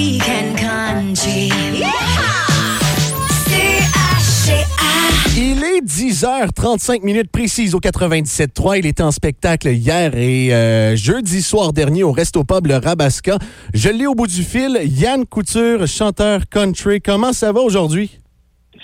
[0.00, 1.50] Weekend Country.
[3.44, 4.64] C-H-C-A.
[5.36, 8.78] Il est 10h35 minutes précises au 97.3.
[8.78, 13.36] Il était en spectacle hier et euh, jeudi soir dernier au Resto Pub Le Rabasca.
[13.74, 14.78] Je l'ai au bout du fil.
[14.84, 17.02] Yann Couture, chanteur country.
[17.02, 18.20] Comment ça va aujourd'hui?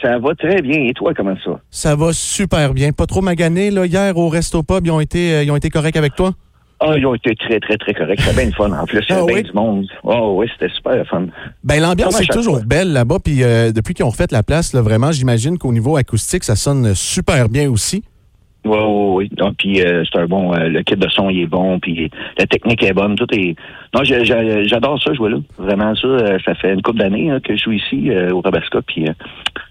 [0.03, 0.85] Ça va très bien.
[0.85, 1.59] Et toi, comment ça?
[1.71, 2.93] Ça va super bien.
[2.93, 3.87] Pas trop magané, là.
[3.87, 6.35] Hier au Resto Pub, ils ont été, euh, ils ont été corrects avec toi?
[6.79, 8.21] Ah, ils ont été très, très, très corrects.
[8.21, 8.71] C'était bien le fun.
[8.71, 9.87] En plus, il y Ah avait bien du monde.
[10.03, 11.27] Oh, oui, c'était super fun.
[11.65, 12.67] Ben, l'ambiance est toujours fois.
[12.67, 13.19] belle là-bas.
[13.25, 16.55] Puis euh, depuis qu'ils ont refait la place, là, vraiment, j'imagine qu'au niveau acoustique, ça
[16.55, 18.05] sonne super bien aussi.
[18.67, 19.53] Oui, oui, oui.
[19.59, 20.53] Puis euh, c'est un bon...
[20.55, 21.79] euh, le kit de son, il est bon.
[21.79, 23.15] Puis la technique est bonne.
[23.15, 23.55] Tout est...
[23.95, 25.39] Non, j'adore ça, jouer là.
[25.57, 26.07] Vraiment, ça.
[26.07, 28.83] euh, ça fait une couple d'années hein, que je joue ici, euh, au Rabasca.
[28.83, 29.07] Puis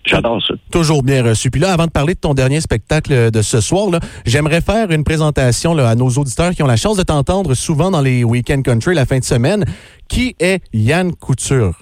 [0.06, 0.54] j'adore ça.
[0.72, 1.52] Toujours bien reçu.
[1.52, 3.88] Puis là, avant de parler de ton dernier spectacle de ce soir,
[4.26, 7.92] j'aimerais faire une présentation là, à nos auditeurs qui ont la chance de t'entendre souvent
[7.92, 9.66] dans les Weekend Country la fin de semaine.
[10.08, 11.74] Qui est Yann Couture?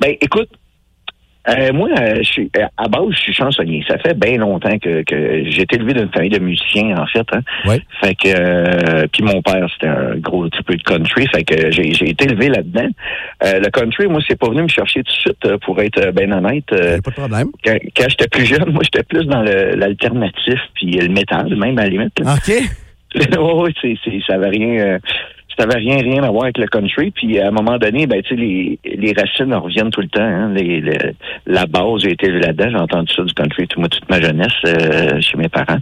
[0.00, 0.48] Ben, écoute,
[1.48, 3.84] euh, moi, euh, je suis, euh, à base, je suis chansonnier.
[3.88, 7.26] Ça fait bien longtemps que, que j'ai été élevé d'une famille de musiciens, en fait.
[7.32, 7.40] Hein.
[7.64, 7.82] Oui.
[8.00, 11.26] Fait que, euh, puis mon père, c'était un gros petit peu de country.
[11.28, 12.88] Fait que j'ai, j'ai été élevé là-dedans.
[13.44, 16.12] Euh, le country, moi, c'est pas venu me chercher tout de suite, euh, pour être
[16.12, 16.66] bien honnête.
[16.66, 17.48] Pas de problème.
[17.64, 21.78] quand, quand j'étais plus jeune, moi, j'étais plus dans le, l'alternatif puis le métal, même
[21.78, 22.18] à la limite.
[22.20, 22.34] là.
[22.34, 22.54] OK.
[23.38, 24.98] oui, c'est, c'est, ça avait rien, euh,
[25.56, 27.10] ça avait rien, rien à voir avec le country.
[27.10, 30.22] Puis à un moment donné, ben, les, les racines reviennent tout le temps.
[30.22, 31.14] Hein, les, le-
[31.46, 34.52] la base, j'ai été là-dedans, j'ai entendu ça du country tout, moi, toute ma jeunesse
[34.66, 35.78] euh, chez mes parents.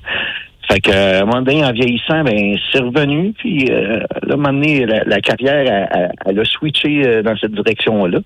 [0.70, 3.32] Fait que, à un moment donné, en vieillissant, ben, c'est revenu.
[3.38, 7.22] Puis, euh, là, à un moment donné, la, la carrière, elle, elle- a switché euh,
[7.22, 8.20] dans cette direction-là.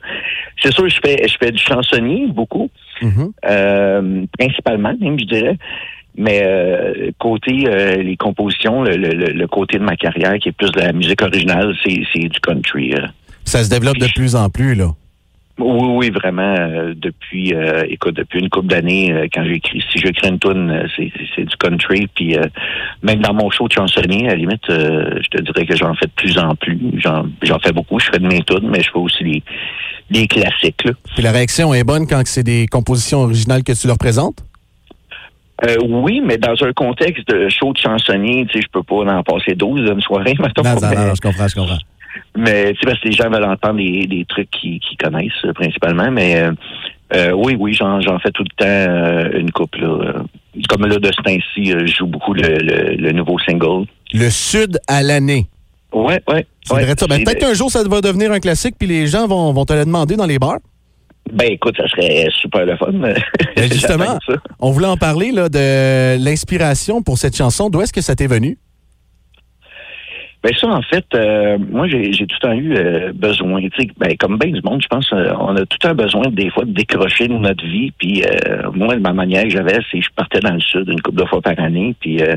[0.61, 2.69] C'est sûr, je fais, je fais du chansonnier, beaucoup.
[3.01, 3.33] Mhm.
[3.49, 5.57] Euh, principalement, même, je dirais.
[6.17, 10.53] Mais euh, côté euh, les compositions, le, le- le- côté de ma carrière qui est
[10.53, 12.95] plus de la musique originale, c'est, c'est du country.
[12.95, 13.07] euh.
[13.45, 14.91] Ça se développe de plus en plus, là.
[15.59, 16.55] Oui, oui, vraiment.
[16.59, 20.71] euh, depuis, euh, écoute, depuis une couple d'années, euh, quand j'écris, si j'écris une tune,
[20.71, 22.09] euh, c'est, du country.
[22.15, 22.43] Puis euh,
[23.03, 25.95] même dans mon show de chansonnier, à la limite, euh, je te dirais que j'en
[25.95, 26.79] fais de plus en plus.
[26.97, 28.01] J'en, j'en fais beaucoup.
[28.01, 29.43] Je fais de mes tunes, mais je fais aussi des,
[30.11, 30.83] des classiques.
[30.85, 30.93] Là.
[31.15, 34.45] Puis la réaction est bonne quand c'est des compositions originales que tu leur présentes?
[35.63, 38.97] Euh, oui, mais dans un contexte de show de chansonnier, tu sais, je peux pas
[38.97, 40.35] en passer 12 d'une soirée.
[40.39, 41.79] Non, non, mais, non, je comprends, je comprends.
[42.37, 45.53] mais, tu sais, parce que les gens veulent entendre des, des trucs qu'ils connaissent, euh,
[45.53, 46.11] principalement.
[46.11, 46.45] Mais
[47.15, 49.83] euh, oui, oui, j'en fais tout le temps une couple.
[49.83, 50.23] Là.
[50.69, 53.87] Comme là, de ce temps-ci, je joue beaucoup le, le, le nouveau single.
[54.13, 55.47] Le Sud à l'année.
[55.93, 56.47] Ouais, ouais.
[56.71, 59.73] Ben, Peut-être qu'un jour, ça va devenir un classique, puis les gens vont, vont te
[59.73, 60.59] le demander dans les bars.
[61.33, 62.93] Ben, écoute, ça serait super le fun.
[62.93, 63.17] Ben,
[63.57, 64.19] justement,
[64.61, 67.71] on voulait en parler là, de l'inspiration pour cette chanson.
[67.71, 68.59] D'où est-ce que ça t'est venu?
[70.45, 73.63] Ben ça, en fait, euh, moi, j'ai tout le temps eu euh, besoin.
[73.63, 75.95] Tu sais, ben, comme bien du monde, je pense, euh, on a tout le temps
[75.95, 77.93] besoin, des fois, de décrocher de notre vie.
[77.99, 80.87] Puis euh, moi, de ma manière que j'avais, c'est que je partais dans le sud
[80.87, 81.97] une couple de fois par année.
[81.99, 82.37] Puis, euh,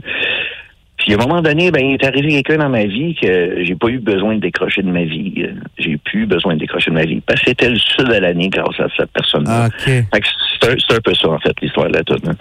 [1.07, 3.75] puis à un moment donné, ben, il est arrivé quelqu'un dans ma vie que j'ai
[3.75, 5.34] pas eu besoin de décrocher de ma vie.
[5.78, 7.22] J'ai plus besoin de décrocher de ma vie.
[7.25, 9.68] Parce que c'était le sud à l'année grâce à cette personne-là.
[9.68, 9.85] OK.
[9.85, 10.28] Fait que
[10.59, 12.18] c'est un, peu ça, en fait, l'histoire de la tune.
[12.28, 12.35] hein.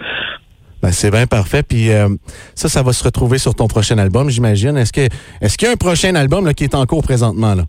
[0.83, 1.63] Ben, c'est bien parfait.
[1.63, 2.09] Puis euh,
[2.55, 4.75] ça, ça va se retrouver sur ton prochain album, j'imagine.
[4.75, 5.07] Est-ce que
[5.39, 7.55] est-ce qu'il y a un prochain album là, qui est en cours présentement?
[7.55, 7.63] Là?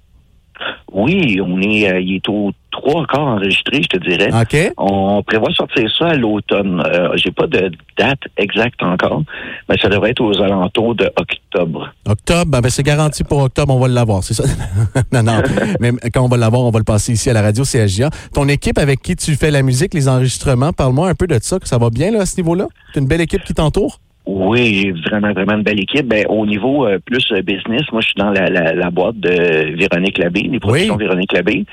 [0.93, 4.31] Oui, on est, euh, il est au trois quarts enregistré, je te dirais.
[4.32, 4.72] OK.
[4.78, 6.82] On prévoit sortir ça à l'automne.
[6.87, 9.22] Euh, J'ai pas de date exacte encore,
[9.69, 11.93] mais ça devrait être aux alentours de octobre.
[12.06, 14.44] Octobre, ben, ben, c'est garanti pour octobre, on va l'avoir, c'est ça?
[15.12, 15.43] non, non.
[15.81, 18.10] Mais quand on va l'avoir, on va le passer ici à la radio CSGA.
[18.32, 21.59] Ton équipe avec qui tu fais la musique, les enregistrements, parle-moi un peu de ça,
[21.59, 22.66] que ça va bien là, à ce niveau-là?
[22.93, 24.00] C'est une belle équipe qui t'entoure?
[24.31, 26.06] Oui, j'ai vraiment, vraiment une belle équipe.
[26.06, 29.19] Ben, au niveau euh, plus euh, business, moi, je suis dans la, la, la boîte
[29.19, 31.05] de Véronique Labbé, les productions Oui.
[31.05, 31.65] Véronique Labbé.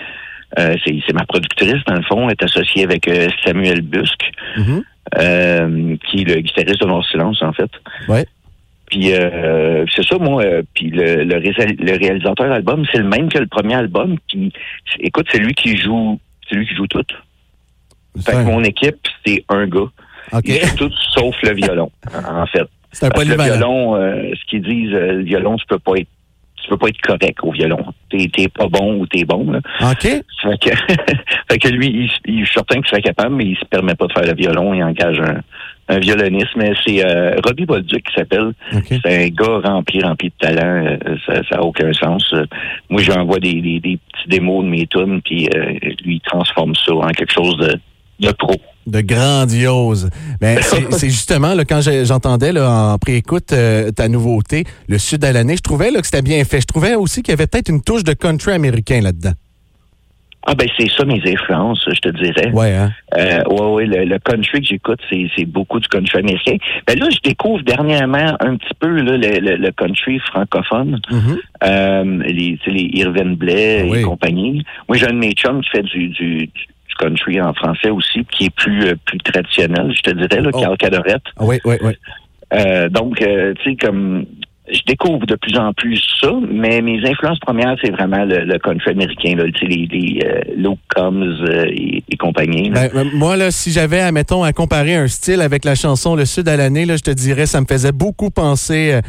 [0.57, 2.29] Euh, c'est c'est ma productrice, dans le fond.
[2.29, 4.83] Elle est associée avec euh, Samuel Busque, Mhm.
[5.19, 7.69] euh, qui est le guitariste de Noir Silence, en fait.
[8.07, 8.25] Ouais.
[8.89, 10.41] Puis euh, c'est ça, moi.
[10.43, 13.73] euh, puis le, le, résa- le réalisateur de l'album, c'est le même que le premier
[13.75, 14.15] album.
[14.29, 14.53] Puis
[15.01, 17.03] écoute, c'est lui qui joue, c'est lui qui joue tout.
[18.23, 19.89] Fait que mon équipe, c'est un gars.
[20.33, 20.43] OK.
[20.47, 22.67] Il joue tout sauf le violon, en fait.
[22.91, 25.95] C'est un Parce le violon, euh, ce qu'ils disent, euh, le violon, tu peux pas
[25.97, 26.07] être,
[26.61, 27.85] tu peux pas être correct au violon.
[28.09, 29.51] T'es, t'es pas bon ou t'es bon.
[29.51, 29.59] Là.
[29.81, 30.01] OK.
[30.01, 30.69] Fait que,
[31.51, 34.07] fait que lui, il, il est certain qu'il serait capable, mais il se permet pas
[34.07, 34.73] de faire le violon.
[34.73, 35.41] Il engage un,
[35.87, 38.53] un violoniste, mais c'est euh, Robbie Bolduc qui s'appelle.
[38.73, 38.85] OK.
[38.87, 40.97] C'est un gars rempli, rempli de talent.
[41.03, 42.25] Euh, ça n'a aucun sens.
[42.33, 42.45] Euh,
[42.89, 45.73] moi, j'envoie des, des, des petits démos de mes tunes, puis euh,
[46.03, 47.79] lui, il transforme ça en quelque chose de,
[48.19, 48.55] de pro.
[48.85, 50.09] De grandiose.
[50.39, 50.59] Ben,
[50.91, 55.55] c'est justement, là, quand j'entendais là, en préécoute euh, ta nouveauté, le Sud à l'année,
[55.57, 56.61] je trouvais là, que c'était bien fait.
[56.61, 59.33] Je trouvais aussi qu'il y avait peut-être une touche de country américain là-dedans.
[60.47, 62.51] Ah ben c'est ça mes influences, je te dirais.
[62.53, 62.91] Ouais, hein?
[63.17, 66.57] Euh, ouais, ouais, le, le country que j'écoute, c'est, beaucoup du country américain.
[66.85, 71.01] Ben là, je découvre dernièrement un petit peu là, le, le- le country francophone.
[71.09, 71.37] Mhm.
[71.63, 73.99] Euh, les, les Irvin Blais Ah oui.
[73.99, 74.63] et compagnie.
[74.87, 76.51] Moi, j'ai un de mes chums qui fait du, du, du
[76.99, 80.59] country en français aussi, qui est plus euh, plus traditionnel, je te dirais, là, Oh.
[80.59, 81.23] Carl Cadorette.
[81.37, 81.93] Ah, oui, oui, oui.
[82.53, 84.25] Euh, donc, euh, tu sais, comme
[84.71, 88.57] je découvre de plus en plus ça, mais mes influences premières, c'est vraiment le, le
[88.59, 92.69] country américain, là, tu sais, les, les euh, Luke Combs euh, et, et compagnie.
[92.69, 92.87] là.
[92.89, 96.47] Ben, moi, là, si j'avais, admettons, à comparer un style avec la chanson Le Sud
[96.47, 98.99] à l'année, je te dirais, ça me faisait beaucoup penser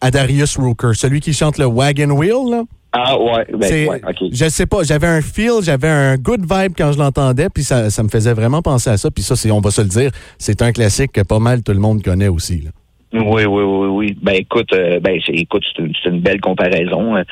[0.00, 2.50] à Darius Rucker, celui qui chante le Wagon Wheel.
[2.50, 2.62] Là.
[2.98, 4.28] Ah ouais, ben, C'est- ouais, ok.
[4.32, 7.90] Je sais pas, j'avais un feel, j'avais un good vibe quand je l'entendais, puis ça,
[7.90, 9.10] ça me faisait vraiment penser à ça.
[9.10, 11.72] Puis ça, c'est, on va se le dire, c'est un classique que pas mal tout
[11.72, 12.60] le monde connaît aussi.
[12.62, 12.70] là.
[13.18, 14.16] Oui, oui, oui, oui.
[14.22, 17.16] Ben écoute, euh, ben c'est écoute, c'est une, une belle comparaison.
[17.16, 17.24] euh.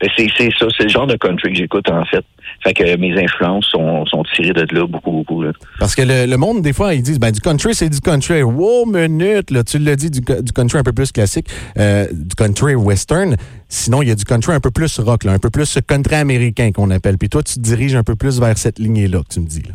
[0.00, 0.28] Ben, c'est
[0.58, 2.24] ça, c'est le genre de country que j'écoute en fait.
[2.62, 5.42] Fait que mes influences sont, sont tirées de là beaucoup, beaucoup.
[5.42, 5.52] Là.
[5.80, 8.42] Parce que le, le monde, des fois, ils disent, ben, du country, c'est du country.
[8.42, 11.48] Wow, minute, là, tu l'as dit, du, du country un peu plus classique,
[11.78, 13.36] euh, du country western.
[13.68, 16.14] Sinon, il y a du country un peu plus rock, là, un peu plus country
[16.16, 17.18] américain qu'on appelle.
[17.18, 19.62] Puis toi, tu te diriges un peu plus vers cette lignée-là que tu me dis.
[19.62, 19.74] Là.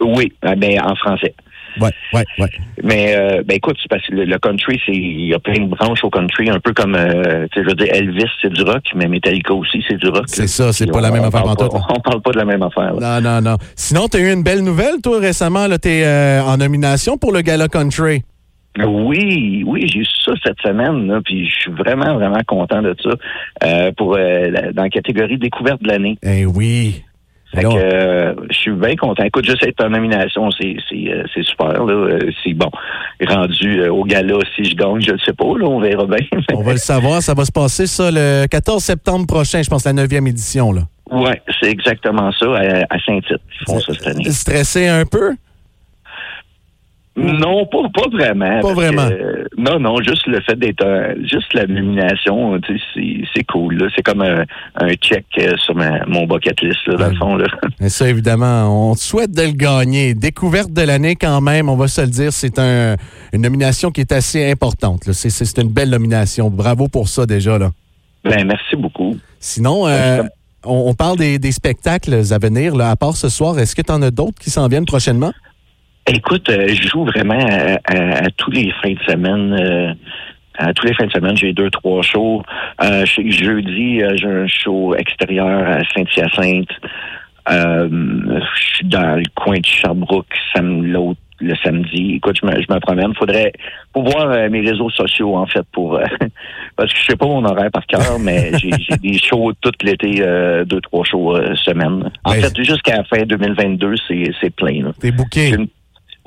[0.00, 1.34] Oui, ah, ben en français.
[1.80, 2.48] Ouais, ouais, ouais.
[2.82, 5.68] Mais euh, ben écoute, parce que le, le country, c'est il y a plein de
[5.68, 8.62] branches au country, un peu comme euh, tu sais, je veux dire Elvis, c'est du
[8.62, 10.24] rock, mais Metallica aussi, c'est du rock.
[10.26, 11.68] C'est ça, c'est pas la même affaire pas- là.
[11.90, 12.94] On parle pas de la même affaire.
[12.94, 13.20] là.
[13.20, 13.56] Non, non, non.
[13.76, 15.66] Sinon, tu as eu une belle nouvelle, toi, récemment.
[15.80, 18.22] Tu es en nomination pour le Gala Country.
[18.84, 22.94] Oui, oui, j'ai eu ça cette semaine, là, puis je suis vraiment, vraiment content de
[23.02, 23.10] ça.
[23.64, 26.16] Euh, pour euh, la- dans la catégorie découverte de l'année.
[26.22, 27.02] Eh oui.
[27.54, 29.24] Fait que euh, je suis bien content.
[29.24, 31.84] Écoute, juste être en nomination, c'est c'est euh, c'est super.
[31.84, 31.92] Là.
[31.92, 32.70] Euh, C'est bon.
[33.26, 36.18] Rendu euh, au gala, si je gagne, je ne sais pas, là, on verra bien.
[36.54, 37.22] on va le savoir.
[37.22, 40.72] Ça va se passer, ça, le 14 septembre prochain, je pense, la 9e édition.
[40.72, 40.82] Là.
[41.10, 43.40] ouais, c'est exactement ça, à, à Saint-Tite.
[43.60, 44.30] Ils font ça cette année.
[44.30, 45.32] Stressé un peu?
[47.18, 48.60] Non, pas, pas vraiment.
[48.60, 49.08] Pas vraiment.
[49.08, 53.44] que, euh, non, non, juste le fait d'être un- juste la nomination, tu sais, c'est-
[53.44, 53.88] cool.
[53.96, 54.44] C'est comme un,
[54.76, 57.36] un check euh, sur ma, mon bucket list, là, dans le fond.
[57.36, 57.46] Là.
[57.80, 60.14] Et ça, évidemment, on te souhaite de le gagner.
[60.14, 62.96] Découverte de l'année, quand même, on va se le dire, c'est un,
[63.32, 65.02] une nomination qui est assez importante.
[65.12, 66.50] C'est- une belle nomination.
[66.50, 67.58] Bravo pour ça, déjà.
[67.58, 67.70] Là.
[68.24, 69.16] Ben, merci beaucoup.
[69.40, 70.22] Sinon, euh,
[70.64, 72.76] on, on parle des, des spectacles à venir.
[72.76, 72.90] Là.
[72.90, 75.32] À part ce soir, est-ce que tu en as d'autres qui s'en viennent prochainement?
[76.08, 79.52] Écoute, euh, je joue vraiment à, à- à tous les fins de semaine.
[79.60, 79.92] euh,
[80.60, 82.42] à tous les fins de semaine, j'ai deux, trois shows.
[82.82, 86.70] Euh, je jeudi, euh, j'ai un show extérieur à Saint-Hyacinthe.
[87.50, 90.26] Euh, je suis dans le coin de Sherbrooke
[90.82, 92.14] l'autre le samedi.
[92.16, 93.14] Écoute, je me, je me promène.
[93.14, 93.52] Faudrait
[93.94, 96.02] faut voir euh, mes réseaux sociaux, en fait, pour euh,
[96.76, 100.16] parce que je sais pas mon horaire par cœur, mais j'ai des shows tout l'été,
[100.20, 102.10] euh, deux, trois shows euh, semaine.
[102.24, 102.40] En Ouais.
[102.40, 104.90] fait, jusqu'à la fin 2022, c'est c'est plein.
[105.00, 105.50] T'es booké.
[105.50, 105.68] Une-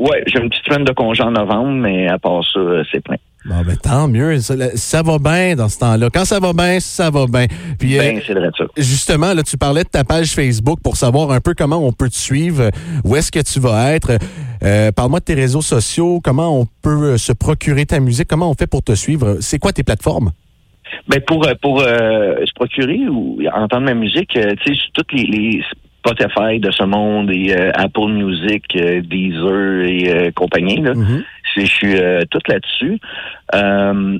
[0.01, 3.03] Ouais, j'ai une petite semaine de congé en novembre, mais à part ça, euh, c'est
[3.03, 3.17] plein.
[3.45, 4.39] Bon, ben, tant mieux.
[4.39, 6.09] Ça, ça va bien dans ce temps-là.
[6.11, 7.45] Quand ça va bien, ça va bien.
[7.79, 8.63] Puis, euh, Ben, c'est vrai de ça.
[8.77, 12.09] Justement, là, tu parlais de ta page Facebook pour savoir un peu comment on peut
[12.09, 12.69] te suivre, euh,
[13.03, 14.17] où est-ce que tu vas être.
[14.63, 18.49] Euh, Parle-moi de tes réseaux sociaux, comment on peut euh, se procurer ta musique, comment
[18.49, 19.37] on fait pour te suivre.
[19.39, 20.31] C'est quoi tes plateformes?
[21.07, 24.91] Ben pour euh, pour euh, se procurer ou entendre ma musique, euh, tu sais, sur
[24.93, 25.63] toutes les, les
[26.05, 31.23] Spotify de ce monde et euh, Apple Music, euh, Deezer et euh, compagnie, là, Mhm.
[31.53, 31.95] c'est je suis
[32.31, 32.99] tout là-dessus.
[33.53, 34.17] Euh,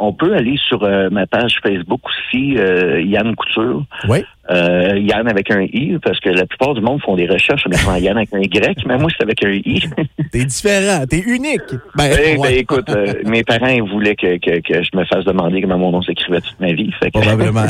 [0.00, 0.80] on peut aller sur
[1.12, 2.56] ma page Facebook aussi,
[3.04, 3.84] Yann Couture.
[4.08, 4.24] Oui.
[4.50, 7.94] Euh, Yann avec un I, parce que la plupart du monde font des recherches mettant
[7.94, 9.84] Yann avec un Y, mais moi c'est avec un I.
[10.32, 11.60] T'es différent, t'es unique.
[11.94, 15.60] Ben, ben, écoute, euh, mes parents ils voulaient que, que, que je me fasse demander
[15.62, 16.90] comment mon nom s'écrivait toute ma vie.
[17.00, 17.66] Fait que, Probablement.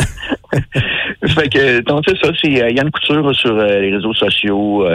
[1.27, 4.87] fait que donc c'est ça, c'est euh, Yann Couture sur euh, les réseaux sociaux,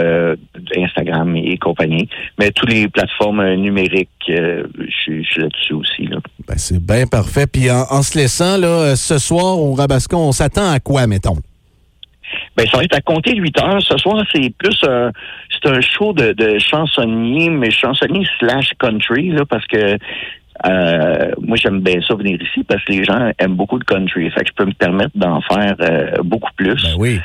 [0.76, 2.08] Instagram et compagnie.
[2.38, 4.64] Mais toutes les plateformes numériques, je
[5.02, 6.06] suis- là-dessus aussi.
[6.06, 6.18] Là.
[6.48, 7.46] Ben, c'est bien parfait.
[7.46, 11.36] Puis en, en se laissant, là, ce soir au Rabascon, on s'attend à quoi, mettons?
[12.56, 13.82] Ben, ça va être à compter 8 heures.
[13.82, 15.10] Ce soir, c'est plus un,
[15.50, 19.98] c'est un show de, de chansonnier, mais chansonnier slash country, là, parce que
[20.64, 24.30] euh, moi, j'aime bien ça venir ici parce que les gens aiment beaucoup de country.
[24.30, 26.82] Fait que je peux me permettre d'en faire euh, beaucoup plus.
[26.82, 27.20] Ben oui.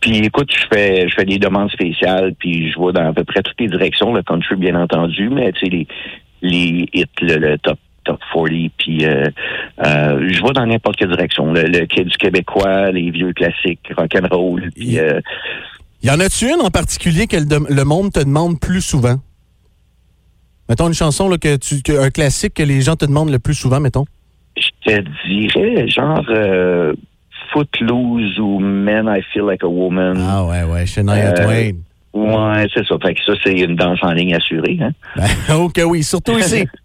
[0.00, 3.22] Puis écoute, je fais je fais des demandes spéciales, puis je vois dans à peu
[3.22, 5.86] près toutes les directions, le country bien entendu, mais tu sais, les,
[6.42, 9.24] les hits, le, le top top 40, puis euh,
[9.84, 11.52] euh, je vois dans n'importe quelle direction.
[11.52, 15.20] Le, le du québécois, les vieux classiques, rock and roll, puis euh,
[16.02, 19.20] Y en a-tu une en particulier que le, monde te demande plus souvent?
[20.68, 23.38] Mettons une chanson, là, que tu, que- un classique que les gens te demandent le
[23.38, 24.04] plus souvent, mettons.
[24.56, 26.92] Je te dirais, genre, euh,
[27.52, 30.16] Footloose ou Men, I Feel Like a Woman.
[30.18, 31.72] Ah ouais, ouais, Shania Twain.
[32.12, 32.96] Ouais, c'est ça.
[33.00, 34.90] Fait que ça, c'est une danse en ligne assurée, hein.
[35.16, 36.66] Ben, que oui, surtout ici.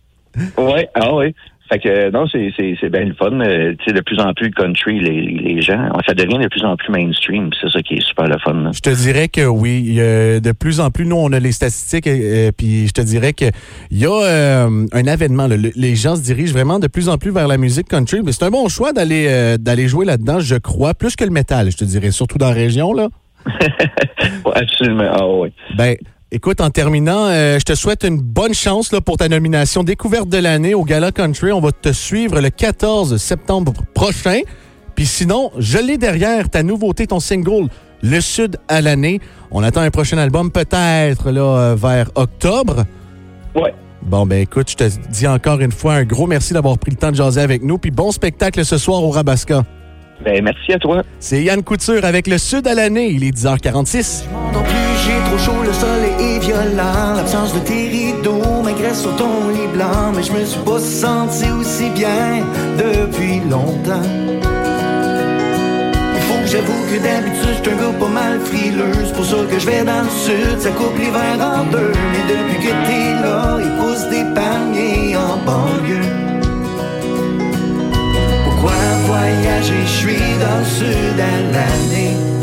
[0.58, 1.34] Ouais, ah oui.
[1.70, 3.42] Fait que euh, non, c'est c'est c'est bien le fun.
[3.42, 6.64] Euh, tu sais, de plus en plus country, les, les gens, ça devient de plus
[6.64, 7.50] en plus mainstream.
[7.60, 8.54] C'est ça qui est super le fun.
[8.54, 8.72] là.
[8.74, 9.84] Je te dirais que oui.
[9.86, 12.94] Il y a de plus en plus, nous, on a les statistiques, euh, puis je
[12.94, 13.52] te dirais qu'il
[13.92, 15.48] y a euh, un avènement.
[15.48, 15.58] là.
[15.76, 18.22] Les gens se dirigent vraiment de plus en plus vers la musique country.
[18.24, 21.32] Mais c'est un bon choix d'aller euh, d'aller jouer là-dedans, je crois, plus que le
[21.32, 22.94] métal, je te dirais, surtout dans la région.
[22.94, 23.10] là.
[24.46, 25.10] Ouais, absolument.
[25.12, 25.52] Ah oui.
[25.78, 25.96] Ben,
[26.32, 30.30] écoute, en terminant, euh, je te souhaite une bonne chance là, pour ta nomination découverte
[30.30, 31.52] de l'année au Gala Country.
[31.52, 34.42] On va te suivre le 14 septembre prochain.
[34.96, 37.70] Puis sinon, je l'ai derrière ta nouveauté, ton single
[38.02, 39.20] Le Sud à l'année.
[39.52, 42.84] On attend un prochain album peut-être là euh, vers octobre.
[43.56, 43.74] Ouais.
[44.02, 46.98] Bon, ben écoute, je te dis encore une fois un gros merci d'avoir pris le
[46.98, 47.78] temps de jaser avec nous.
[47.78, 49.66] Puis bon spectacle ce soir au Rabasca.
[50.24, 51.04] Ben merci à toi.
[51.20, 53.10] C'est Yann Couture avec Le Sud à l'année.
[53.10, 54.24] Il est 10h46.
[54.54, 54.74] Non plus,
[55.06, 56.07] j'ai trop chaud, le soleil
[56.76, 60.12] L'absence de tes rideaux m'agresse sur ton lit blanc.
[60.16, 62.44] Mais je me suis pas senti aussi bien
[62.78, 64.08] depuis longtemps.
[66.16, 69.06] Il faut que j'avoue que d'habitude, j'suis un gars pas mal frileux.
[69.06, 71.92] C'est pour ça que je vais dans le sud, ça coupe l'hiver en deux.
[72.12, 76.10] Mais depuis que t'es là, il pousse des palmiers en banlieue.
[78.46, 78.74] Pourquoi
[79.06, 82.37] voyager, je suis dans le sud à l'année.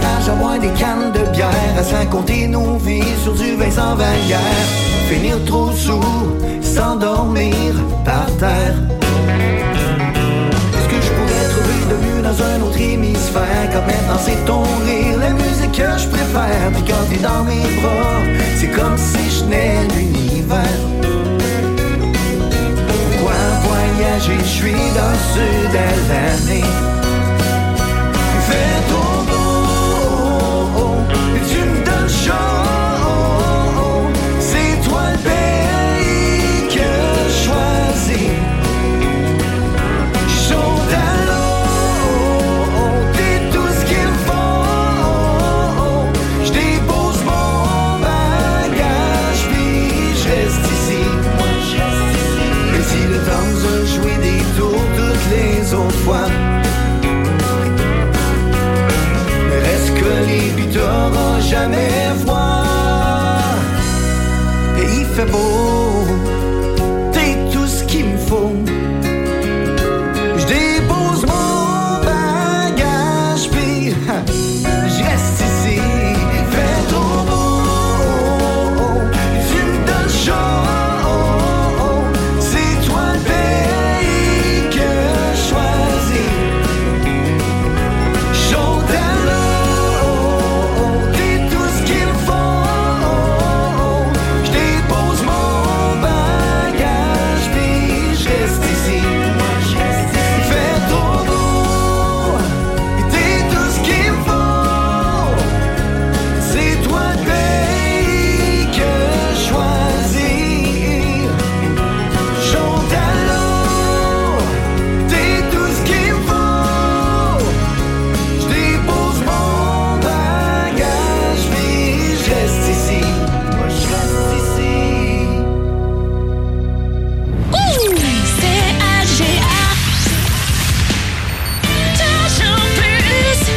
[0.00, 1.74] Garage à boire des cannes de bière.
[1.78, 4.66] À se raconter nos vies sur du vin sans vallière
[5.08, 6.02] Finir trop sous,
[6.62, 7.74] s'endormir
[8.04, 8.74] par terre.
[10.76, 13.66] Est-ce que je pourrais trouver de mieux dans un autre hémisphère?
[13.72, 16.70] Quand maintenant c'est ton rire, la musique que je préfère.
[16.74, 18.20] Puis quand t'es dans mes bras,
[18.56, 20.80] c'est comme si je n'ai l'univers.
[23.66, 27.05] Voyager, je suis dans le sud
[65.16, 65.55] fait beau